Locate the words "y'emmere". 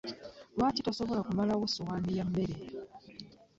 2.15-2.55